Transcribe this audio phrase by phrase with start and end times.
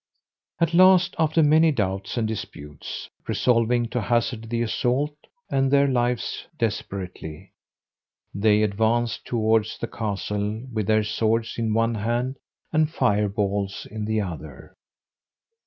[0.59, 5.13] At last, after many doubts and disputes, resolving to hazard the assault
[5.51, 7.51] and their lives desperately,
[8.33, 12.37] they advanced towards the castle with their swords in one hand,
[12.73, 14.75] and fire balls in the other.